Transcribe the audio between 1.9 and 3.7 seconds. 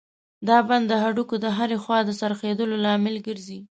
د څرخېدلو لامل ګرځي.